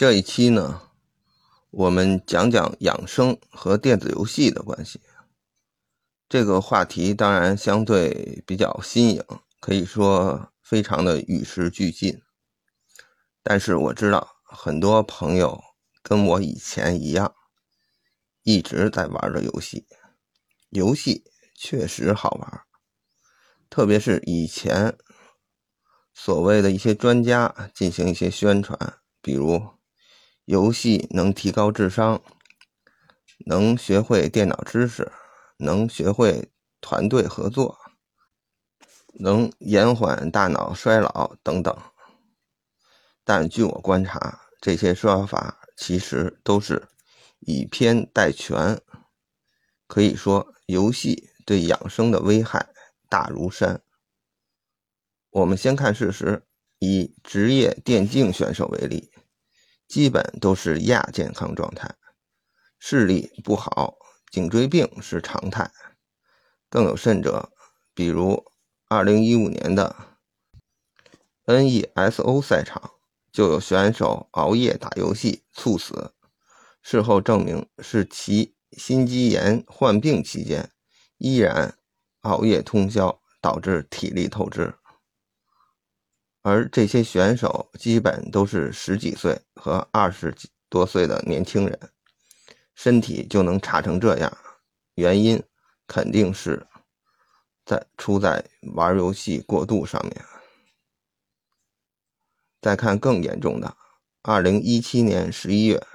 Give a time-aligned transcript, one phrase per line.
[0.00, 0.80] 这一期呢，
[1.68, 4.98] 我们讲讲养生和电子游戏的关系。
[6.26, 9.22] 这个话题当然相对比较新颖，
[9.60, 12.18] 可以说非常的与时俱进。
[13.42, 15.62] 但是我知道很多朋友
[16.02, 17.34] 跟我以前一样，
[18.42, 19.86] 一直在玩着游戏。
[20.70, 21.24] 游戏
[21.54, 22.62] 确实好玩，
[23.68, 24.96] 特别是以前
[26.14, 29.78] 所谓的一些专家进行一些宣传，比如。
[30.50, 32.20] 游戏能提高智商，
[33.46, 35.12] 能学会电脑知识，
[35.58, 36.50] 能学会
[36.80, 37.78] 团队合作，
[39.20, 41.78] 能延缓大脑衰老等等。
[43.22, 46.88] 但据我观察，这些说法其实都是
[47.38, 48.80] 以偏概全。
[49.86, 52.70] 可以说，游戏对养生的危害
[53.08, 53.80] 大如山。
[55.30, 56.42] 我们先看事实，
[56.80, 59.12] 以职业电竞选手为例。
[59.90, 61.96] 基本都是亚健康状态，
[62.78, 63.96] 视力不好，
[64.30, 65.68] 颈椎病是常态。
[66.68, 67.50] 更有甚者，
[67.92, 68.44] 比如
[68.88, 69.96] 2015年的
[71.44, 72.92] NESO 赛场，
[73.32, 76.14] 就有选手熬夜打游戏猝死，
[76.80, 80.70] 事后证明是其心肌炎患病期间
[81.18, 81.76] 依然
[82.20, 84.72] 熬夜通宵，导致体力透支。
[86.42, 91.78] 而这些选手基本都是十几岁和二十几多岁的年轻人，
[92.74, 94.38] 身体就能差成这样，
[94.94, 95.42] 原因
[95.86, 96.66] 肯定是
[97.66, 100.24] 在出在玩游戏过度上面。
[102.62, 103.76] 再看更严重的，
[104.22, 105.86] 二零一七年十一月，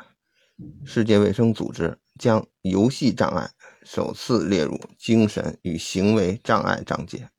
[0.86, 3.50] 世界卫生组织将游戏障碍
[3.84, 7.30] 首次列入精神与行为障碍章节，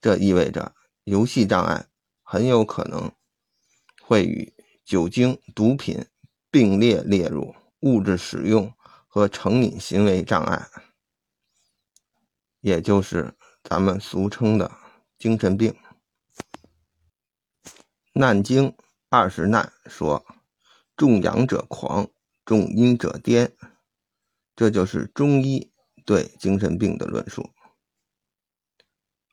[0.00, 0.74] 这意味着
[1.04, 1.86] 游戏障碍。
[2.30, 3.10] 很有可能
[4.02, 4.52] 会与
[4.84, 6.04] 酒精、毒品
[6.50, 8.70] 并列列入物质使用
[9.06, 10.68] 和成瘾行为障碍，
[12.60, 14.70] 也就是咱们俗称的
[15.18, 15.74] 精神病。
[18.12, 18.76] 难经
[19.08, 20.26] 二十难说
[20.98, 22.10] ：“重阳者狂，
[22.44, 23.52] 重阴者癫。”
[24.54, 25.72] 这就是中医
[26.04, 27.48] 对精神病的论述。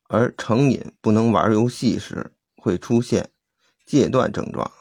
[0.08, 2.32] 而成瘾不能玩游戏时，
[2.66, 3.30] 会出现
[3.86, 4.72] 戒断症状，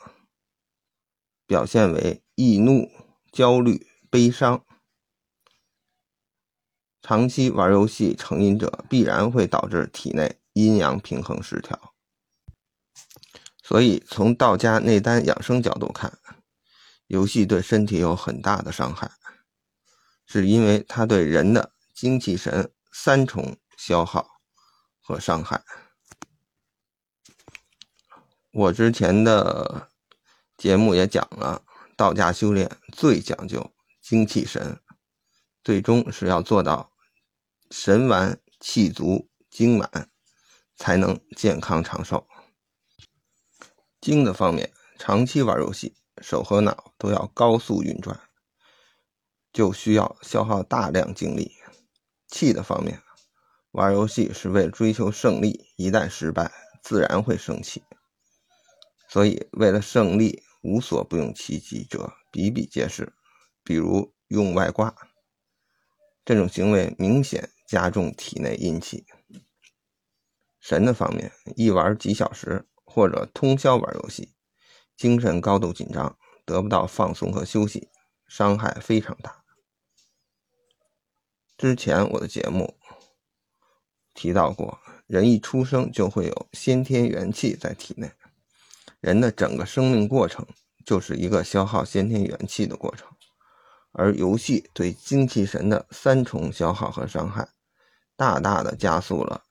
[1.47, 2.91] 表现为易怒、
[3.31, 4.65] 焦虑、悲伤。
[7.03, 11.93] 长期玩游戏成瘾者必然会导致体内阴阳平衡失调。
[13.63, 16.19] 所以，从道家内丹养生角度看，
[17.09, 19.11] 游戏对身体有很大的伤害，
[20.25, 24.27] 是因为它对人的精气神三重消耗
[25.03, 25.63] 和伤害。
[28.57, 29.91] 我之前的
[30.57, 31.65] 节目也讲了，
[31.97, 34.79] 道家修炼最讲究精气神，
[35.65, 36.93] 最终是要做到
[37.73, 40.09] 神完、气足、精满，
[40.77, 42.29] 才能健康长寿。
[44.01, 48.21] 精的方面，长期玩游戏，手和脑都要高速运转，
[49.53, 51.57] 就需要消耗大量精力。
[52.29, 53.03] 气的方面，
[53.73, 56.53] 玩游戏是为了追求胜利，一旦失败，
[56.85, 57.83] 自然会生气。
[59.15, 63.13] 所以，为了胜利，无所不用其极者比比皆是。
[63.63, 64.93] 比如用外挂，
[66.25, 69.07] 这种行为明显加重体内阴气。
[70.59, 74.35] 神的方面，一玩几小时或者通宵玩游戏，
[74.97, 77.89] 精神高度紧张，得不到放松和休息，
[78.27, 79.45] 伤害非常大。
[81.57, 82.77] 之前我的节目
[84.13, 88.11] 提到过，人一出生就会有先天元气在体内。
[89.05, 90.47] 人的整个生命过程
[90.87, 93.07] 就是一个消耗先天元气的过程，
[93.93, 97.51] 而游戏对精气神的三重消耗和伤害，
[98.17, 99.45] 大大的加速了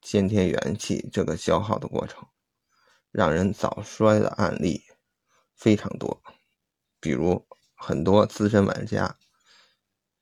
[0.00, 2.26] 先天元气这个消耗的过程，
[3.12, 4.82] 让人早衰的案例
[5.54, 6.22] 非常多。
[6.98, 9.14] 比如很多资深玩家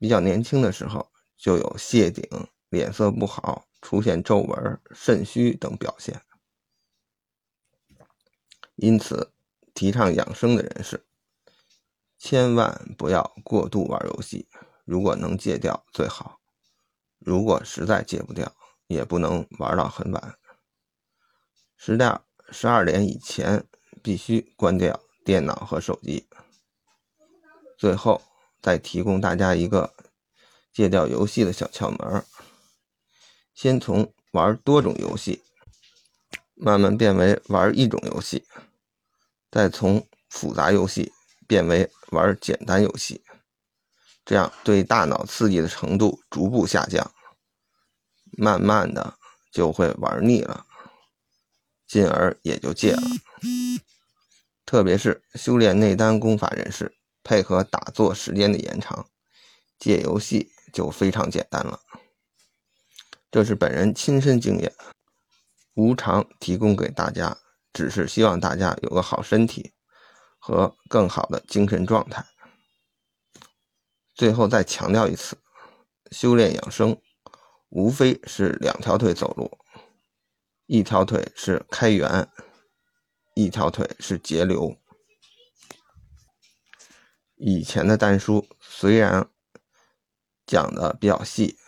[0.00, 2.29] 比较年轻的时候就有谢顶、
[2.71, 6.21] 脸色不好、出现皱纹、肾虚等表现。
[8.76, 9.32] 因此，
[9.73, 11.06] 提倡养生的人士
[12.19, 14.49] 千万不要过度玩游戏。
[14.85, 16.41] 如果能戒掉最好；
[17.19, 18.53] 如果实在戒不掉，
[18.88, 20.35] 也不能玩到很晚。
[21.76, 23.65] 十点十二点以前
[24.03, 26.29] 必须关掉电脑和手机。
[27.79, 28.21] 最后，
[28.61, 29.94] 再提供大家一个
[30.73, 32.25] 戒掉游戏的小窍门：
[33.55, 35.43] 先从玩多种游戏。
[36.56, 38.47] 慢慢变为玩一种游戏，
[39.55, 41.12] 再从复杂游戏
[41.47, 43.23] 变为玩简单游戏，
[44.25, 47.15] 这样对大脑刺激的程度逐步下降，
[48.33, 49.17] 慢慢的
[49.53, 50.67] 就会玩腻了，
[51.87, 53.03] 进而也就戒了。
[54.67, 56.93] 特别是修炼内丹功法人士，
[57.23, 59.09] 配合打坐时间的延长，
[59.79, 61.79] 戒游戏就非常简单了。
[63.31, 64.75] 这是本人亲身经验，
[65.75, 67.39] 无偿提供给大家，
[67.75, 69.75] 只是希望大家有个好身体
[70.38, 72.25] 和更好的精神状态。
[74.15, 75.37] 最后再强调一次，
[76.11, 76.99] 修炼养生
[77.69, 79.59] 无非是两条腿走路，
[80.65, 82.26] 一条腿是开源。
[83.37, 84.76] 一条腿是节流。
[87.35, 89.29] 以前的丹书虽然
[90.47, 91.59] 讲的比较细，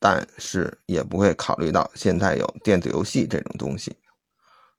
[0.00, 3.96] 但是也不会考虑到现在有电子游戏这种东西，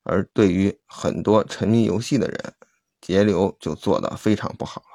[0.04, 2.54] 而对于很多沉迷游戏的人，
[3.00, 4.88] 节流就做得非常不好了。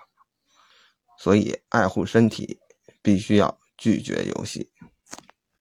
[1.19, 2.61] 所以，爱护身体，
[3.03, 4.70] 必须要拒绝游戏。